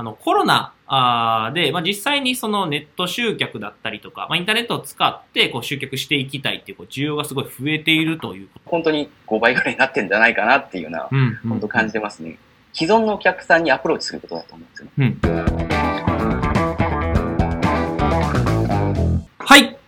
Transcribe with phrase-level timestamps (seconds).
[0.00, 0.72] あの、コロナ
[1.54, 11.48] で、まあ、実際にそのネット集客だったりとか、まあ、インターネットを使ってこう集客していきたいっていうこう需要がすごい増えているという本当に5倍ぐらいになってんじゃないかなっていうのは、うん、うん。
[11.50, 12.38] 本当感じてますね。
[12.72, 15.16] 既存のお客さんにアプローチすることだと思うんですよね。
[15.22, 15.69] うん。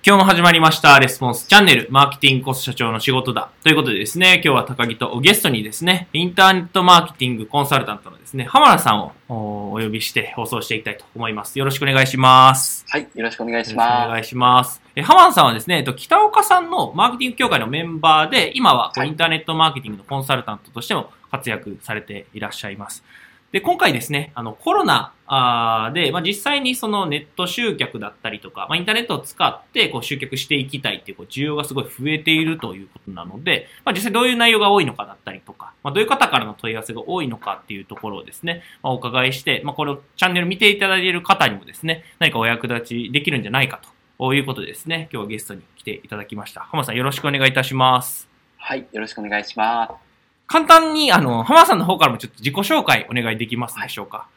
[0.05, 0.99] 今日も始まりました。
[0.99, 3.53] レスポンスチャンネル、マーケティングコス社長の仕事だ。
[3.63, 9.35] ということでですね、今日は高木とゲストにですね、インターネットマーケティングコンサルタントのですね、浜田さんをお
[9.75, 11.57] お呼びして放送していきたいと思います。
[11.57, 12.85] よろしくお願いします。
[12.89, 13.03] はい。
[13.15, 14.83] よろしくお願いしよろしくおま願いします。
[14.97, 23.05] え、浜田さんはですね、えっと、北岡さんのマーケティング協会のメンバーで、今はインターネットマーケティングのコンサルタントとしても活躍されていらっしゃいます。
[23.53, 43.81] で、今回ですね、あの、コロナあで、まあ、実際にそのネット集客だったりとか、まあ、インターネットを使ってこう集客していきたいっていうこう需要がすごい増えているということなので、まあ、実際どういう内容が多いのかだったりとか、まあ、どういう方からの問い合わせが多いのかっていうところをですね、まあ、お伺いして、まあ、このチャンネル見ていただいている方にもですね、何かお役立ちできるんじゃないか
[44.19, 46.61] ということでですね、今日はゲストに来ていただきました。
[46.61, 48.03] 浜さんよろしくお願いいたしま。
[48.03, 48.29] す。
[48.59, 48.87] はい。
[48.93, 50.12] よろしくお願いします。
[50.53, 54.29] 簡単に、あの、浜田さんの方からもちょっと自己紹介お願いできますでしょうか？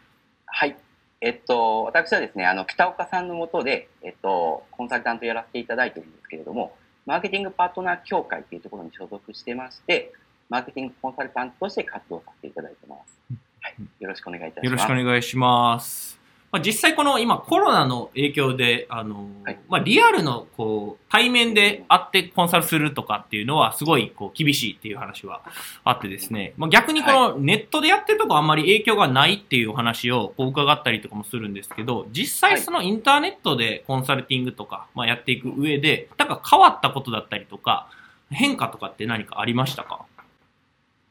[0.45, 0.75] はい。
[1.19, 10.13] えっと、私はですね、あの、北岡さんのもとで、えっと、コンサルタントやらせていただいてるんですけれども、マーケティングパートナー協会というところに所属してまして、
[10.49, 13.19] マーケティングコンサルタントとして活動させていただいてます。
[13.61, 13.75] はい。
[13.99, 14.65] よろしくお願いいたします。
[14.65, 16.24] よろしくお願いします。
[16.55, 19.59] まあ、実際この今コロナの影響で、あの、はい。
[19.67, 25.41] まあ、リアルのこう対面で会ってコンサルするとかっていうのはすごいこう厳しいっていう話は
[25.83, 37.89] あってですね、まあ、逆にこのネットでやってるとこあんまり影響がないっていうお話をこう伺ったりとかもするんですけど、実際そのインターネットでコンサルティングとか、まあ、やっていく上で、なんか変わったことだったりとか、
[38.31, 40.05] 変化とかって何かありましたか？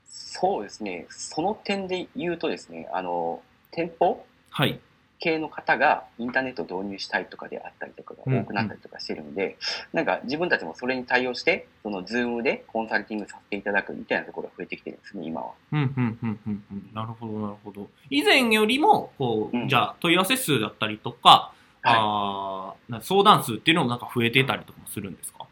[0.08, 1.04] そうですね。
[1.10, 4.24] その点で言うとですね、あの、店舗？
[4.48, 4.80] はい。
[5.20, 9.56] 系の方がインターネットを導入したいとかであったりとかが多くなったりとかしてるので、
[9.92, 15.52] なんか自分たちもそれに対応して、そのズームでコンサルティングさせていただくみたいなところが増えてきてるんですね、今は。
[15.72, 16.90] うん、うん、うん、うん、うん。
[16.92, 17.88] なるほど、なるほど。
[18.10, 21.52] 以前よりも、こう、うんじゃあ、問い合わせ数だったりとか、
[21.82, 25.46] はいあ相談数っていうのもなんか増えてたりとかもするんですか？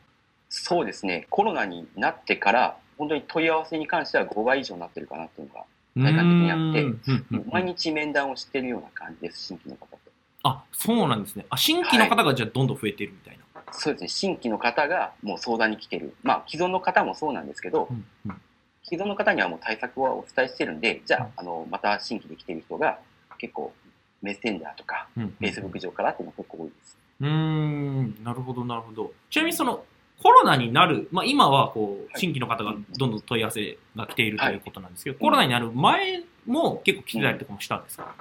[0.48, 9.98] そうですね、コロナになってから、本当に問い合わせに関しては5倍以上になってるかなっていうのが、体感的にあって毎日面談をしてるような感じです、新規の方と。
[10.44, 11.46] あ、そうなんですね。
[11.50, 13.62] あ、新規の方がじゃあどんどん増えてるみたいな。
[13.72, 16.14] そうですね、新規の方がもう相談に来てる。
[16.22, 18.40] まあ、既存の方もそうなんですけど、うんうん
[18.84, 22.98] 既存の方にはもう対策はお伝えしてるんで、じゃあ、あの、また新規で来てる人が
[23.38, 23.72] 結構
[24.20, 26.98] メッセンジャーとか、うんうん Facebook 上からっていうのが結構多いです。
[27.20, 29.12] うーん、なるほど、なるほど。
[29.30, 29.84] ちなみにその、
[30.22, 38.14] コロナになる、まあ今はこう、はい新規の方がどんどん問い合わせが来ているとはいいうことなんですけど、コロナになる前も結構来てたりとかもしたんですか、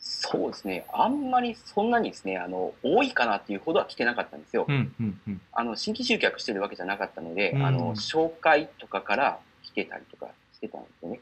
[0.00, 4.66] そうですね、あんまりそんなにですね、あの、多いかなっていうほどは来てなかったんですよ。
[4.68, 5.40] うん、うん、うん。
[5.52, 11.20] あの、新規集客してるわけじゃなかったので、うんあの、紹介とかから来てたりとかしてたんですよね。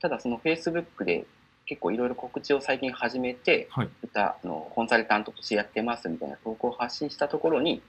[0.00, 1.26] ただ、その Facebook で
[1.66, 7.82] 結構いろいろ告知を最近始めて、はいまたあのコンサルタントとしてやってますみたいな投稿を発信したところに、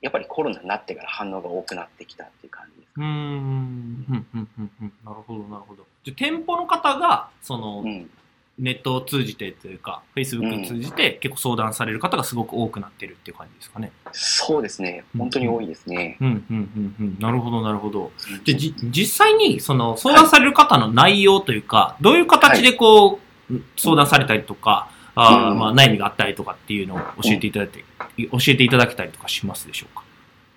[0.00, 2.90] やっぱりコロナになってから反応が多くなってきたっていう感じです。
[2.96, 4.92] うーん、うん、うん、うん、うん。
[5.04, 5.86] なるほど、なるほど。
[6.04, 8.10] じゃあ店舗の方が、その、うん、
[8.58, 13.92] ネットを通じてというか、Facebook を通じて結構相談される方がすごく多くなってるっていう感じですかね。
[14.12, 16.16] そうですね、本当に多いですね。
[16.20, 17.16] うん、うん、うん、うん。
[17.18, 18.12] なるほど、なるほど。
[18.44, 23.18] で、じ、実際に、その、相談される方の内容というか、どういう形でこ
[23.50, 25.58] う、相談されたりとか、あーうん。
[25.58, 27.84] まあ、悩みがあったりとかっていうのを教えていただいて、
[28.16, 30.04] 教えていただけたりとかしますでしょうか？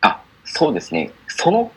[0.02, 1.12] あ、そうですね。
[1.28, 1.72] その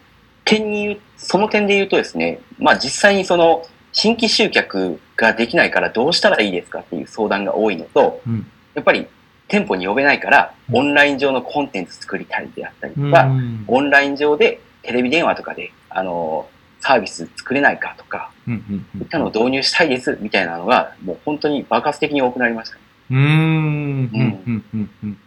[0.45, 8.47] 点に言う、その点で言うとですね、まあ実際にその新規集客ができないからどうしたらいいですかっていう相談が多いのと、うん。
[8.75, 9.07] やっぱり
[9.49, 10.77] 店舗に呼べないからうん。
[10.77, 13.65] オンライン上のコンテンツ作りたいであったりとうか、ん。
[13.67, 16.49] オンライン上でテレビ電話とかで、あの、
[16.81, 22.77] サービス作れないかとか、うんうんうんいったのを導入したいですみたいなのが、もう本当に爆発的に多くなりました。
[23.11, 23.19] うーん。
[23.19, 25.19] うん、うん、うん、うん、うん。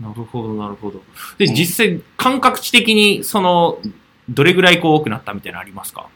[0.00, 1.02] なるほど、なるほど。
[1.38, 3.78] で、うん実際、感覚値的に、その、
[4.28, 6.06] どれぐらいこう多くなったみたいなのありますか？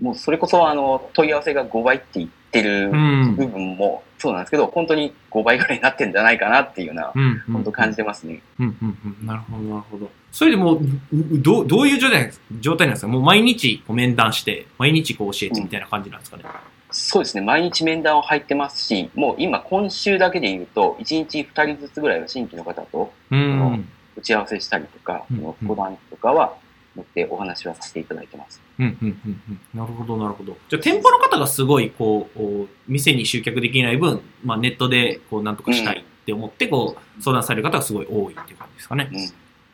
[0.00, 3.34] もうそれこそあの問い合わせが5倍って言ってるうん。
[3.36, 7.42] 部分もそうなんですけど、本当に5倍ぐらいになってんじゃないかなっていうような、うん。
[7.52, 8.40] 本当感じてますね。
[8.58, 9.26] うん、うん、うん。
[9.26, 10.10] なるほど、なるほど。
[10.32, 10.80] それでもう、
[11.12, 13.08] どう、どういう状態なんです状態なんですか？
[13.08, 16.44] もう毎日面談して、毎日こう教えてみたいな感じなんですかね？
[16.90, 23.88] そうですね、毎日面談は入ってますし、もう今、今週だけで言うと、1日2人ずつぐらいは新規の方とうん。
[24.16, 26.54] 打ち合わせしたりとか、うん談とかは
[26.96, 28.62] 乗ってお話はさせていただいてます。
[28.78, 29.60] うん、うん、うん、うん。
[29.74, 30.56] なるほど、なるほど。
[30.68, 39.10] じゃあ、店舗の方がすごい、こう、お店に集客できない分、まあ、ネットで、こう、なんとかしたいって思って、こう、相談される方がすごい多いっていう感じですかね。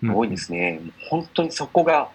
[0.02, 0.36] うん、多いで。
[0.36, 0.80] すね。
[1.08, 2.08] 本当にそこが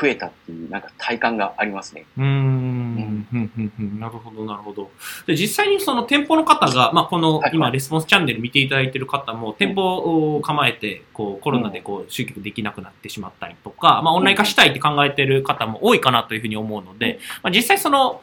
[0.00, 2.04] 増えたっていう、なんか体感がありますね。
[2.18, 4.00] うーん、うん、うん、うん。
[4.00, 4.90] なるほど、なるほど。
[5.26, 18.22] で、実際にその店舗の方が、まあ、このはい、今、レスポンスチャンネル見ていただいている方も、店舗を構えて、こう、コロナでこう、集客できなくなってしまったりとか、まあ、オンライン化したいって考えている方も多いかなというふうに思うので、まあ、実際その、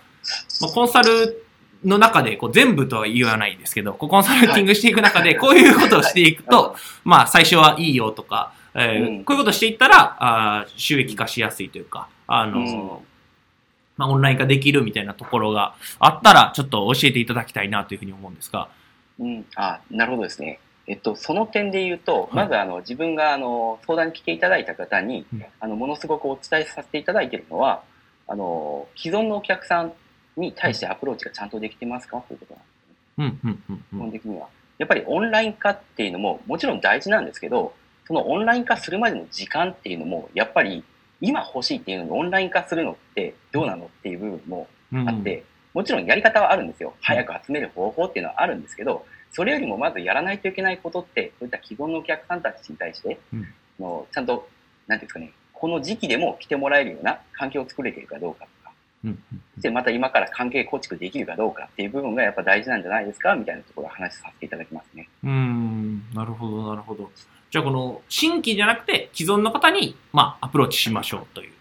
[0.62, 1.45] まあ、コンサル
[1.83, 12.88] の中で、こう、全部とは言わないですけど、こうコンサルティングしていく中で、こういうことをしていくと、まあ、最初はいいよとか、えーうんこういうことをしていったら、あー収益化しやすいというか、あのーうん
[13.97, 18.69] まあ、オンライン化できるみたいなところがあったら、ちょっと教えていただきたいなというふうに思うんですが。
[19.19, 20.59] うん、あなるほどですね。
[20.88, 27.83] えっと、その点で言うと、いまずあの自分があの相談に来ていただいた方に、うんあのものすごくお伝えさせていただいているのは
[28.27, 29.94] あの既存のお客さん
[30.38, 32.23] に対してアプローチがちゃんとできてますか？
[32.27, 33.45] ということなんですね。
[33.45, 34.00] うん、うん、うん、基うん。
[34.00, 34.47] 本的には。
[34.79, 37.73] やっぱりオンライン化っていうのももちろん大事なんですけど、
[38.07, 40.83] そのオンライン化するまでの時間っていうのも、やっぱり
[41.19, 45.44] 今欲しいっていうのにオンライン化するのってどうなのっていう部分もうんあって、
[45.74, 46.94] もちろんやり方はあるんですよ。
[47.01, 53.48] 早く集める方法っていうのはあるんですけど、それよりもまずやらないといけないことって、そういった既存のお客さんたちに対して、うん
[54.12, 54.47] ちゃんと、
[54.88, 58.71] なんていうんですかね、この時期でも来てもらえるような環境を作れているかどうかとか、
[59.06, 59.19] うん、
[59.56, 65.07] そしてまた今から関係構築できるかどうかっていう部分がやっぱ大事なんじゃないですかみたいなところを話させていただきますね。
[65.24, 65.31] うん。
[65.31, 67.09] うん、なるほど、なるほど。
[67.51, 71.51] じゃあ、この、新規じゃなくて、既存の方に、まあ、アプローチしましょうという。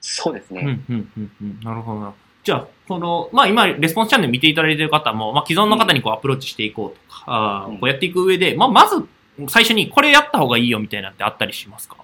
[0.00, 0.62] そうですね。
[0.62, 1.60] うん、うん、うん、うん。
[1.62, 2.14] なるほどな。
[2.42, 9.02] じゃあ、この、まあ今、レスポンスチャンネル見ていただいている方も、まあ既存の方にこうアプローチしていこうとか、うんこうやっていく上で、まあまず、
[9.48, 11.96] 最初にこれやった方がいいよみたいなってあったりしますか？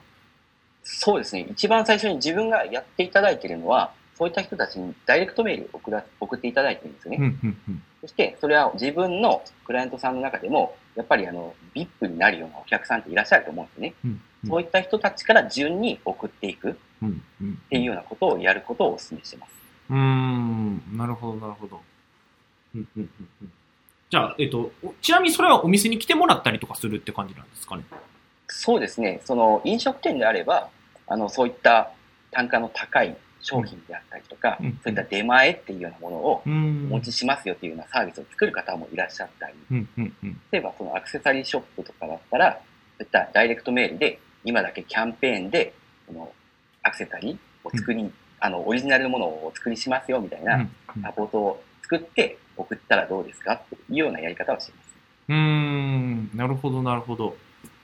[0.82, 1.46] そうですね。
[1.50, 7.16] 一番最初に自分がやっていただいているのは、そういった人たちにダイレクトメールを送ら送っていただいてるんですよね。
[7.18, 7.82] うん、うん、うん。
[8.00, 13.94] そして、それは自分のクライアントさんの中でも、やっぱりあの、VIP になるようなお客さんっていらっしゃると思うんですよね。
[14.04, 17.56] うん、そういった人たちから順に送っていくっうん、うん。
[17.70, 19.52] ていうようなことをやることをお勧めしてます。
[19.90, 21.80] うーん、なるほど、なるほど。
[22.74, 23.10] うん、うん、うん
[23.42, 23.52] うん。
[24.10, 27.84] じゃあ、えっと、おちなみにそれはお店に来てもらったりとかするって感じなんですかね？
[28.48, 29.20] そうですね。
[29.24, 30.68] その飲食店であれば、
[31.06, 31.90] あの、そういった
[32.32, 36.42] 単価の高い商品であったりとか、うんそういった出前っていうようなものを。
[36.44, 40.40] お持ちしますよっていうようなサービスを作る方もいらっしゃったり、うん、うん、うん。
[40.50, 42.58] 例えばそのアクセサリーショップとかだったら、そ
[43.00, 45.74] ういったダイレクトメールで、今だけキャンペーンで、
[46.06, 46.32] その
[46.82, 48.10] アクセサリーを作り、
[48.40, 50.60] あの、オリジナルのものをお作りしますよみたいなうん
[50.96, 54.90] うんサポートを作って送ったらどうですかっていうようなやり方をしています。
[55.28, 57.36] うーん、なるほど、なるほど。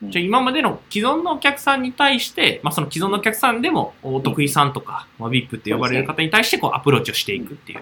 [0.03, 7.81] うんじゃあ今までの既存のお客さんに対して、まあその既存のお客さんでも、お得意さんとか、まあ VIP って呼ばれる方に対してこうアプローチをしていくっていう。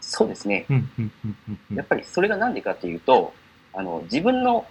[0.00, 0.66] そうですね。
[0.70, 3.34] うん、うん、うん、うんうんやっぱりそれがなんでかっていうと、
[3.74, 4.66] あの、自分の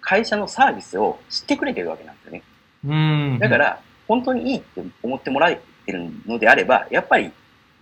[0.00, 2.42] 会社のサービスを知ってくれてるわけなんですよね。
[2.86, 3.38] うーん。
[3.38, 7.30] だか、ら、本当にいいって思ってもらえてるのであれば、やっぱり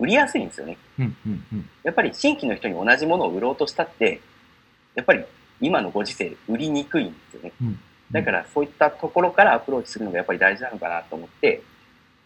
[0.01, 0.77] 売りやすいんですよね。
[0.99, 1.71] うん、うん、うん。
[1.85, 4.21] やっぱり新規の人に同じものを売ろうとしたって、
[4.97, 5.25] やっぱり
[5.61, 7.53] 今のご時世売りにくいんですよね。
[7.63, 7.79] うん
[8.11, 11.63] だからそういったところからアプローチするのがやっぱり大事なのかなと思って、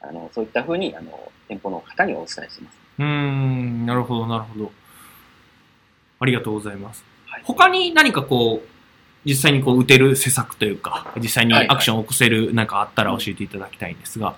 [0.01, 2.79] あの、そういったふうに、あの、店舗の方にお伝えしてます。
[2.99, 4.73] うーん、なるほど、なるほど。
[6.21, 7.05] ありがとうございます。
[7.27, 8.69] はい他に何かこう、
[9.25, 14.35] 実際にこう打てる施策というか、実際にアクションを起こせるなんかあったら教えていただきたいんですが。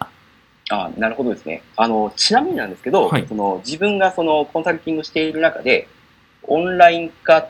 [0.70, 1.62] あなるほどですね。
[1.76, 5.88] あの、ちなみになんですけど、はいその自分がそのコンサルティングしている中で、
[6.44, 7.49] オンライン化っ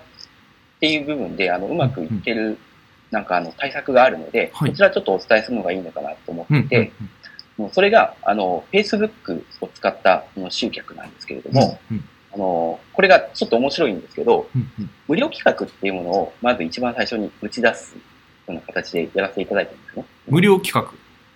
[0.81, 2.59] ていう部分で、あの、うまくいってる、
[3.13, 6.93] なんかあの、対策があるので、はいこちらちょっとお伝えするのがいいのかなと思うん、ってて、
[7.57, 18.01] もうそれが、あの、Facebook を使ったこの集客なんですけれども、うん、あの、これがちょっと面白いんですけど、うん、うん、無料企画っていうものを、まず一番最初に打ち出すよ
[18.49, 20.05] うな形でやらせていただいてるんですね。
[20.27, 20.93] 無料企画。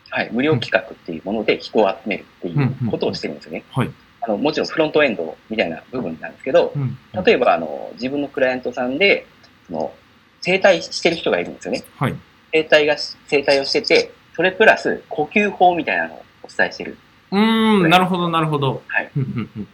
[0.08, 3.64] はい、無料企画っていうもので人を集めるっていうことをしてるんですよね。
[3.70, 3.90] はい。
[4.22, 9.26] あの、もちろんフロントエンドみたいな部分なんですけど、うん、例えば、あの、自分のクライアントさんで、
[9.66, 9.92] その、
[10.46, 11.82] 整体してる人がいるんですよね。
[11.96, 12.16] はい。
[12.86, 16.96] がし、整体をしてて、それプラス呼吸法みたいなのをお伝えしてる。
[17.32, 18.80] うーん、なるほど、なるほど。
[18.86, 19.10] はい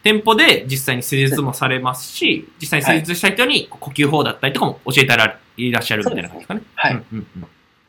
[0.03, 5.13] 店舗で実際に施術もされますし、実際に施術した人に呼吸法だったりとかも教えて
[5.59, 6.63] いらっしゃるみたいな感じですかね。
[6.75, 7.03] はい。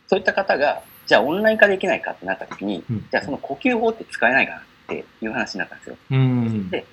[0.07, 5.95] そういった方が、じゃあオンライン化できないかってなった時に、うんじゃあその呼吸法って使えないかなっていう話になったんですよ。
[6.11, 6.69] うん。
[6.69, 6.85] で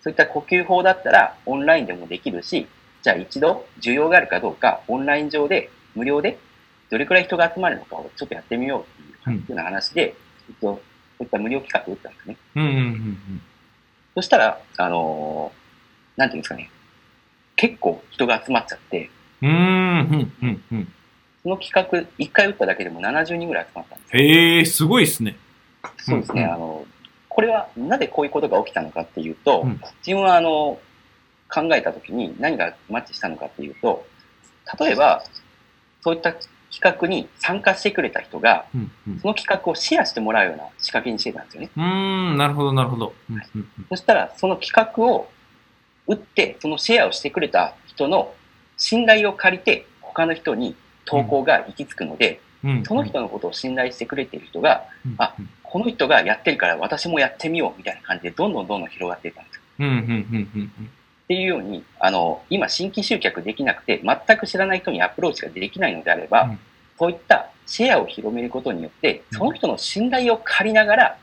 [0.00, 2.66] そういった呼吸法だったらオンラインでもできるし、
[3.04, 6.38] じゃあ一度需要があるかどうか、オンライン上で無料で
[6.90, 10.16] どれくらい人が集まるのかをちょっとやってみようっていううんような話で、
[10.48, 10.80] えっと
[11.18, 12.36] そういった無料企画を打ったんですね。
[12.56, 13.42] うんうんうん
[14.14, 16.70] そしたら、あのーなんていうんですかね、
[17.56, 19.10] 結構人が集まっちゃって、
[19.42, 20.92] うーん、うん、うん、うん。
[21.42, 24.22] その企画、1回打っただけでも70人ぐらい集まったんですよ。
[24.22, 25.36] へえ、すごいっすね。
[25.98, 26.86] そうですね、うんあの、
[27.28, 30.78] これはなぜこういうことが起きたのかっていうと、うん自分はあの、
[31.54, 34.04] 考えたときに何がマッチしたのかっていうと、
[34.80, 35.22] 例えば、
[36.00, 36.34] そういった
[36.74, 39.20] 企画に参加してくれた人が、うん、うん。
[39.20, 41.70] その企画をシェアしてもらうような仕掛けにしてたんですよね。
[41.76, 43.14] うーん、なるほど、なるほど。
[43.30, 45.28] うん、うん、そしたら、その企画を
[46.08, 48.34] 打って、そのシェアをしてくれた人の
[48.76, 52.84] 信頼を借りて、他の人に投稿が行き着くので、うん。
[52.84, 59.62] その人のことを信頼してくれている人が、うん、あこの人がやってるから私もやってみようみたいな感じで、どんどんどんどん広がっていったんですよ。
[59.80, 60.90] うん、うん、うん、うん。
[61.24, 66.58] っていうように、あの、今新規集客できなくて、全く知らない人にアプローチができないのであれば、うん
[66.96, 71.18] そういったシェアを広めることによって、うんその人の信頼を借りながら。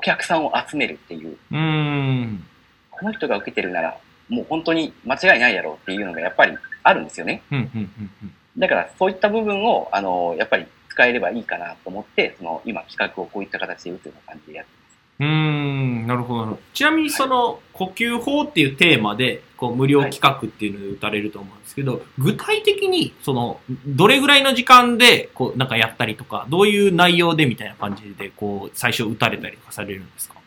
[0.02, 2.46] 客さんを集めるっていう、うーん。
[2.90, 3.98] この人が受けてるなら、
[4.30, 7.42] もう本当に間違いないだろうっていうのがやっぱりあるんですよね。
[8.56, 14.72] だからそういった部分を、あの、やっぱり使えればいいかなと思って、その今企画をこういった形で打つような感じでやって
[15.20, 16.62] うーん、なるほどなるほど。
[16.74, 30.40] ちなみにその、呼吸法っていうテーマで、こう、無料企画っていうので打たれると思うんですけど、具体的に、その、どれぐらいの時間で、こう、なんかやったりとか、どういう内容でみたいな感じで、こう、最初打たれたりとかされるんですか？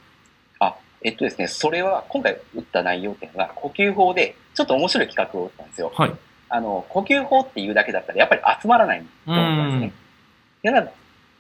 [1.06, 5.92] えっとですね、それは今回打った内容っていうのが呼吸法でちょっと面白い企画を打ったんですよ。
[5.94, 6.14] はい。
[6.48, 9.88] あの、呼吸法っていうだけだったらやっぱり集まらないとう思ったんですね。
[9.88, 10.92] ってなっ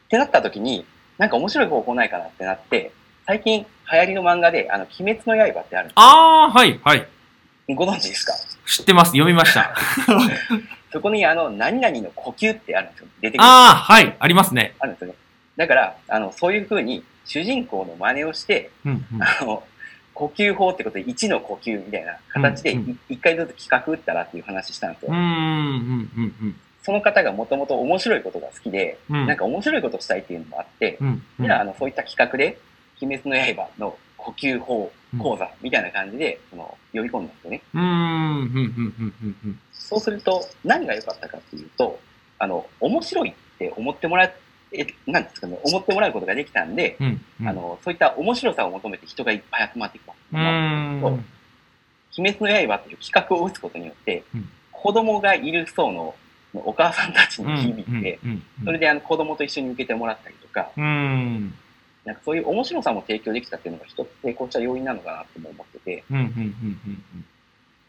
[0.09, 0.85] てなった時に、
[1.17, 2.91] なんか面白い方法ないかなってなって、
[3.25, 7.07] 最近流行りの漫画で、あの、鬼滅の刃ってあるんでああ、はい、はい。
[7.69, 8.33] すご存知ですか？
[8.65, 9.11] 知ってます。
[9.11, 9.73] 読みました。
[10.91, 13.07] そこにあの、何々の呼吸ってあるんですよ。
[13.21, 13.47] 出てくる。
[13.47, 14.15] ああ、はい。
[14.19, 14.75] ありますね。
[14.79, 15.15] あるんですよね。
[15.57, 19.23] だから、あの、そういう風に主人公の真似をして、うん、うん。
[19.23, 19.63] あの、
[20.13, 25.09] 呼吸法ってことで1の呼吸みたいな形でうんうん1回ずつ企画打ったらっていう話したんですよ。
[25.11, 29.25] うーん、うん、うん、その方がもともと面白いことが好きで、うん。
[29.25, 31.45] なんか面白いことしたいっていうのもあって、うん、うん。
[31.45, 32.59] じゃあ、あの、そういった企画で、
[33.01, 37.61] 鬼滅の刃の呼吸法講座みたいな感じで、その、呼び込んだんですよね。
[37.73, 39.59] うーん、うん、うん、うん、うん、うん。
[39.71, 41.99] そうすると、何が良かったかっていうと、
[42.39, 44.25] あの、面白いって思ってもら
[44.71, 47.47] え、なんですかね、思ってもらうことができたんで、うん、うん。
[47.47, 50.13] あの、そういった面白さを求めて人がいっぱい集まってきた。
[52.15, 54.49] 鬼滅の刃っていう企画を打つことによって、うん
[54.83, 56.13] 子供がいる層の
[56.53, 58.19] お母さんたちうん、に響いて。
[58.65, 61.55] それであの子供と一緒に受けてもらったりとか、うーん。
[62.05, 66.27] なんかそういう面白さも提供できたっていうのが一つ成功した要因なのかなとも思ってて、うん、うん、う
[67.17, 67.25] ん、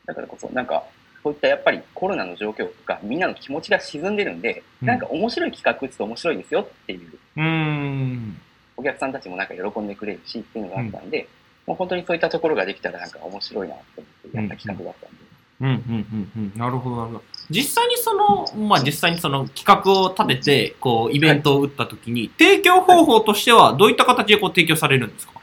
[0.06, 0.84] だからこそなんか、
[1.24, 8.40] そういったやっぱりコロナの状況とか、みんなの気持ちが沈んでるんで、うんなんか面白い企画打つと面白いですよっていう、うん。
[8.76, 11.26] お客さんたちもなんか喜んでくれるしっていうのがあったんで、
[11.66, 15.16] もう本当にそういったところができたらなんか面白いなと思ってやった企画だったんで。
[15.16, 15.23] うん、うん、
[15.60, 16.52] うん、うん。
[16.56, 17.22] なるほど、なるほど。
[17.50, 25.34] 実際にその、まあ実際にその企画を立てて、こう、イベントを打った時に、提供方法としてはどういった形でこう提供されるんですか？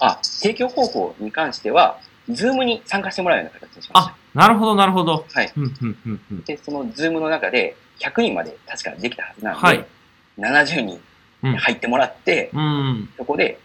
[0.00, 5.24] あ、提供方法に関しては、 Zoom に参加してもらうような形にしましあ、なるほど、なるほど。
[5.32, 5.40] た。
[5.40, 5.52] はい。
[5.56, 6.44] うん、うん、うん、うん。
[6.44, 9.86] で、その Zoom の中で100人まで確かできたはずなんで、はい。
[10.38, 11.00] 70人
[11.44, 13.08] うん入ってもらって、うん。
[13.16, 13.58] そこで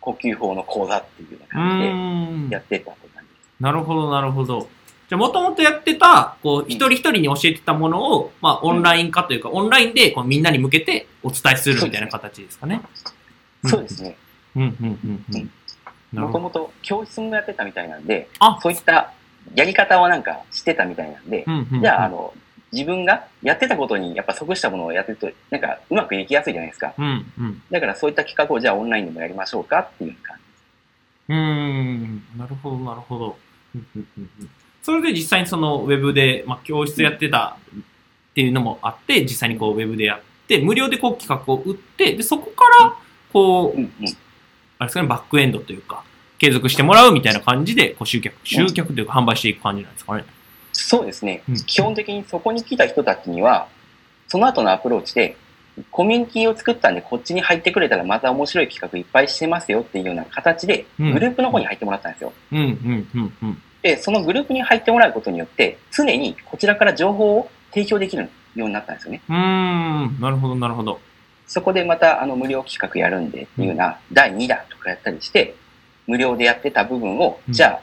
[0.00, 2.60] 呼吸法の講座っていうようなう感じでや。
[2.60, 3.48] ってたって感じです。
[3.60, 4.68] なるほど、なるほど。
[5.08, 12.80] じゃあ、もともとやってた、こう、一人一人に教えてたものを、まあ、オンライン化というか、オンラインで、こう、みんなに向けてお伝えするみたいな形ですかね。
[13.66, 14.16] そうですね。
[14.56, 15.50] うん、うん、うん、うん。
[16.20, 19.12] もともと教室もやってたみたいなんで、あ、そういった
[19.54, 21.80] やり方をなんか知ってたみたいなんでう、ん、うん。
[21.80, 22.32] じゃあ、あの、
[22.72, 26.94] 自分がやってたことにやっぱ即したものをやってると、なんかうまくいきやすいじゃないですか。
[26.96, 27.62] うん、うん。
[27.70, 30.64] だからそういった企画をじゃあオンラインでもやりましょうかっていう感じです。
[31.28, 33.36] うーん、なるほど、なるほど。
[34.84, 42.94] それで実際にそのウェブで、まあ、教室やってたっていうのもあって、実際にこうウェブでやって、無料でこう企画を打って、で、そこから、
[43.32, 43.90] こう、うんうん。
[44.78, 46.04] あれですかね、バックエンドというか、
[46.38, 50.24] 継続してもらうみたいな感じで、こう集客、集客というか販売していく感じなんですかね。
[50.74, 51.42] そうですね。
[51.48, 53.68] うん基本的にそこに来た人たちには、
[54.28, 55.38] その後のアプローチで、
[55.90, 62.34] コミュニティを作ったんで、こっちに入ってくれたらまた面白い企画いっぱいしてますよっていうような形で、うんグループの方に入ってもらったんですよ。
[62.52, 63.62] うん、うん、うん、うん。
[63.84, 69.20] で、そのグループに入ってもらうことによって、常にこちらから情報を提供できるようになったんですよね。
[69.28, 70.98] うーん、なるほど、なるほど。
[71.46, 75.54] そこでまたあの無料企画やるんでっていうような、第2弾とかやったりして、
[76.06, 77.80] 無料でやってた部分を、うんじゃあ、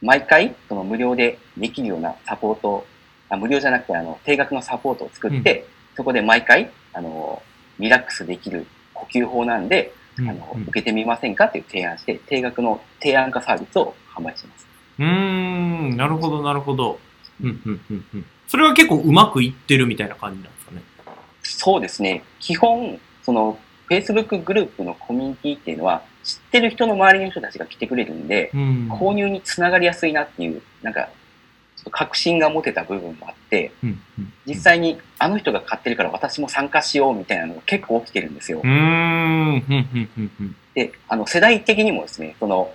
[0.00, 2.86] 毎回、その無料でできるようなサポート、
[3.28, 7.42] あ無料じゃなくて、あの、定額のサポートを作って、そこで毎回、あの、
[7.78, 14.71] リラックスできる呼吸法なんで、うんあのうん受けてみませんかっていう提案して、定額の提案化サービスを販売してます。
[14.98, 16.98] うーん、なるほど、なるほど。
[17.42, 18.26] うん、うん、うん、うん。
[18.46, 20.82] それは結構うまくいってるみたいな感じなんですかね？
[21.42, 22.22] そうですね。
[22.38, 23.58] 基本、その、
[23.88, 28.88] Facebook グループのコミュニティっていうのは、知ってる人の周りの人たちが来てくれるんで、うん。
[28.92, 31.08] 購入につながりやすいなっていう、なんか、
[31.76, 34.32] ちょっと確信が持てた部分もあって、うん、うん。
[34.46, 38.68] 実際にあの人が買ってるから私も参加しようみたいなのが結構起きてるんですようー。
[38.68, 40.56] ん、うん、うん、うん、うん。
[40.74, 42.72] で、あの、世代的にもですね、その、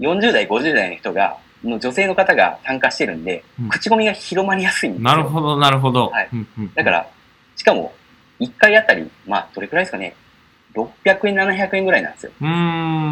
[0.00, 5.04] 40代、50代の人が、の女性の方が参加してるんで、うん口コミが広まりやすいんですよ。
[5.04, 6.08] なるほど、なるほど。
[6.08, 7.08] はいうんうんだから、
[7.56, 7.92] しかも、
[8.40, 10.14] 1回あたり、まあ、どれくらいですかね、
[10.74, 12.32] 600円、700円ぐらいなんですよ。
[12.40, 12.56] うーん、う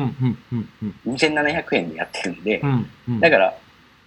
[0.04, 0.68] ん、うん、
[1.06, 1.14] うん。
[1.14, 3.20] 2700円でやってるんで、うん、うん。
[3.20, 3.54] だから、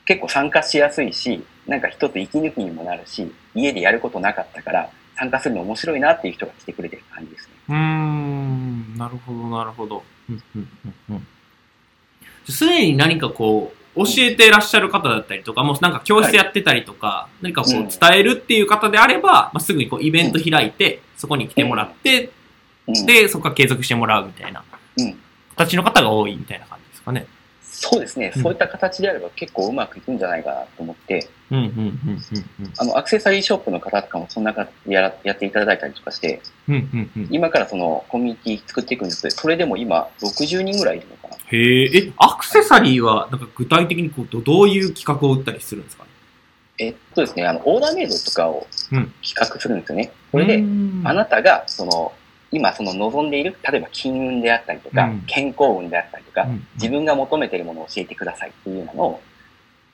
[0.06, 7.54] 結構参加しやすいし、なんか一つ息抜きにもなるし、家でやることなかったから、参加するの面白いなっていう人が来てくれてる感じですね。
[7.70, 10.04] うーん、なるほど、なるほど。
[10.30, 10.70] うん、うん、
[11.10, 11.28] うん、
[12.48, 12.56] うん。
[12.56, 17.88] すでに何かこう、教えてらっしゃる方だったりとか、もうなんか教室やってたりとか、何かこううん。
[17.88, 22.32] 伝えるっていう方であれば、まあ、すぐにこうイベント開いて、そこに来てもらって、
[22.88, 24.64] うん、で、そこから継続してもらうみたいな
[25.00, 25.16] うん、
[25.56, 27.28] 形の方が多いみたいな感じですかね。
[27.70, 31.86] そうですね、うんそういった形であれば結構うまくいくんじゃないかなと思って、うん、うん、うん、うん、
[32.62, 32.74] うん。
[32.78, 37.28] あの、アクセサリーショップの方とかもそんな感じでやらやっていただいたりとかして、うん、うん、うん。
[37.30, 41.36] 今からそのコミュニティ作っていくんですけど、それでも今60人ぐらいいるのかな。
[41.36, 46.04] へえ、え、アクセサリーは、なんか具体的にこうどどういう企画を打ったりするんですか？
[46.04, 46.10] ね
[46.80, 50.12] えっとですね、あの、オーダーメイドとかをうん企画するんですよね。
[50.32, 50.64] これで、
[51.04, 52.12] あなたが、その、
[52.52, 55.24] 今その望んでいる、例えば金運であったりとか、うん。
[55.28, 56.68] 健康運であったりとか、うん。
[56.76, 59.22] 自分が求めているものを教えてくださいっていうのを、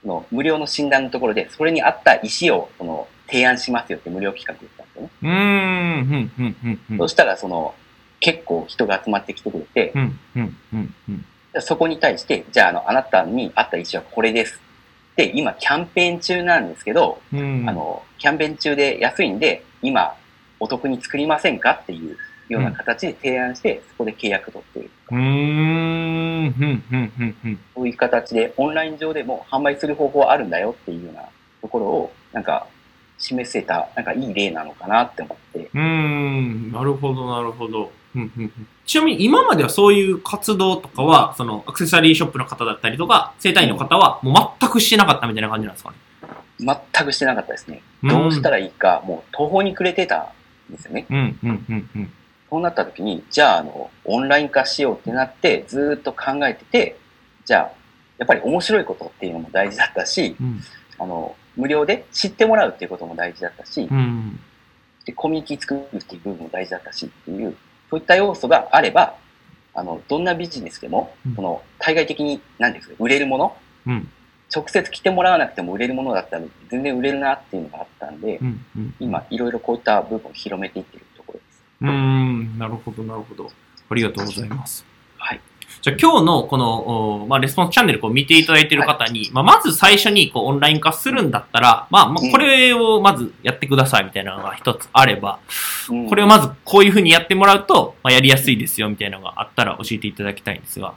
[0.02, 5.10] その無料の診断のところで、それに合った石をその提案しますよって無料企画をしたんですよね。
[5.22, 6.98] うーん、うん、うん、うん、うん。
[6.98, 7.74] そしたら、その、
[8.20, 11.26] 結構人が集まってきてくれて、うん、うん、うん、うん。
[11.62, 14.62] そこに対して、じゃあ、あの、あなたに合った石はこれです。
[15.16, 20.16] で、今、キャンペーン中なんですけど、うん、あの、キャンペーン中で安いんで、今、
[20.60, 22.18] お得に作りませんかっていう
[22.50, 24.90] ような形で提案して、そこで契約取っている。
[25.12, 25.26] うーん、う
[26.48, 27.60] ん、うん、うん、うん。
[27.76, 31.24] そういう形で、オンライン上でも販売する方法はあるんだよっていうような
[31.62, 32.68] ところを、なんか、
[33.20, 37.92] 示せた、なんかいい例なのかなって思って、うーん、なるほど、なるほど。
[38.16, 45.98] うんうんうんちなみに今まではそういう活動とかは、そのアクセサリーショップの方だったりとか、生体院の方はもう全くしてなかったみたいな感じなんですかね？
[46.60, 47.82] 全くしてなかったですね。
[48.04, 50.34] うんどうしたらいいか、もう途方に暮れてた
[50.70, 51.06] んですよね。
[51.10, 52.14] うん、うん、うん、うん。
[52.54, 56.98] そうなった時に、じゃあ、あの、オンライン化しようってなって、ずーっと考えてて、
[57.46, 57.72] じゃあ、
[58.20, 60.62] やっぱり面白いことっていうのも大事だったし、うん、
[61.00, 64.40] あの、無料で知ってもらうっていうことも大事だったし、うん、
[65.04, 67.58] で、コミュニティ作るっていう部分も大事だったしっていう、
[67.90, 69.16] そういった要素があれば、
[69.74, 74.12] あの、どんなビジネスでもうん、その、対外的に、何ですか、売れるもの、うん、
[74.56, 78.96] 直接来てもらわなくても売れるものだったら、全然売れるなっていうのがあったんでう、ん、うん。
[79.00, 81.06] 今、いろいろこういった部分を広めていってる。
[81.84, 83.52] うーん、なるほど、なるほど。
[83.90, 84.86] ありがとうございます。
[85.18, 85.42] はい。
[85.82, 95.40] じゃあ今日のこの、おまあ、レスポンスチャンネルこう見ていただいている方に、まあ、まず最初にこうオンライン化するんだったら、まあ、まあ、これをまずやってくださいみたいなのが一つあれば、
[95.90, 100.94] うんこれをまずこういうふうにやってもらうと、まあ、やりやすいですよみたいなのがあったら教えていただきたいんですが。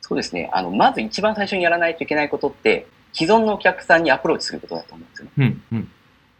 [0.00, 0.50] そうですね。
[0.52, 5.30] あの、まず一番最初にやらないといけないことって、既存のお客さんにアプローチすることだと思うんですよね。
[5.38, 5.88] うん、うん、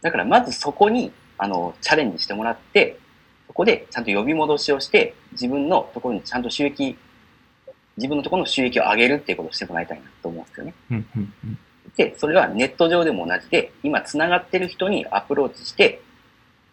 [0.01, 2.97] だからまずそこに、あの、チャレンジしてもらって、
[3.51, 6.97] そこでちゃんと呼び戻しをして、自分のところにちゃんと収益、
[7.97, 10.73] 自分のところの収益を上げるっていうことをしてもらいたいなと思うんですよね。
[10.89, 11.59] うん、うん、うん。
[11.97, 16.01] で、それはネット上でも同じで、今繋がってる人にアプローチして、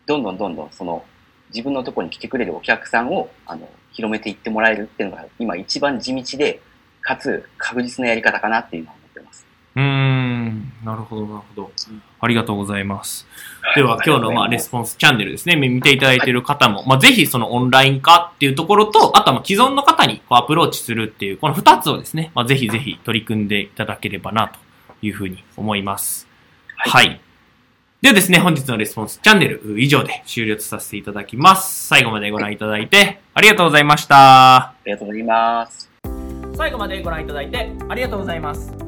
[0.06, 1.04] どんどんどんどんその
[1.50, 6.62] 自分のところに来てくれるお客さんをあの広めていってもらえるっていうのが今一番地道で、
[7.00, 8.92] かつ確実なやり方かなっていうの。
[9.78, 11.70] うーん、なるほど、なるほど。
[12.18, 13.28] ありがとうございます。
[13.76, 24.58] では、今日の、まあ、レスポンスチャンネルですね、見ていただいている方も、まあ、ぜひ、そのオンライン化っていうところと、あとは、まあ、既存の方にこうアプローチするっていう、この二つをですね、まあ、ぜひぜひ取り組んでいただければな、と
[25.00, 26.26] いうふうに思います。
[26.76, 27.20] はい。
[28.02, 31.86] ではですね、本日のレスポンスチャンネル以上で終了とさせていただきます。
[31.86, 34.56] 最後までご覧いただいて、ありがとうございました。
[34.56, 35.88] ありがとうございます。
[36.56, 38.87] 最後までご覧いただいてありがとうございます。